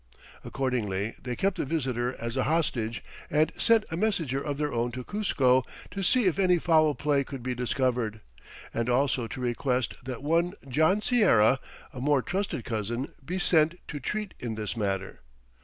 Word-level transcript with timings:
Accordingly, 0.43 1.13
they 1.21 1.35
kept 1.35 1.57
the 1.57 1.63
visitor 1.65 2.15
as 2.19 2.35
a 2.35 2.45
hostage 2.45 3.03
and 3.29 3.51
sent 3.59 3.83
a 3.91 3.95
messenger 3.95 4.41
of 4.41 4.57
their 4.57 4.73
own 4.73 4.91
to 4.93 5.03
Cuzco 5.03 5.63
to 5.91 6.01
see 6.01 6.25
if 6.25 6.39
any 6.39 6.57
foul 6.57 6.95
play 6.95 7.23
could 7.23 7.43
be 7.43 7.53
discovered, 7.53 8.19
and 8.73 8.89
also 8.89 9.27
to 9.27 9.39
request 9.39 9.93
that 10.03 10.23
one 10.23 10.53
John 10.67 11.03
Sierra, 11.03 11.59
a 11.93 12.01
more 12.01 12.23
trusted 12.23 12.65
cousin, 12.65 13.13
be 13.23 13.37
sent 13.37 13.75
to 13.89 13.99
treat 13.99 14.33
in 14.39 14.55
this 14.55 14.75
matter. 14.75 15.21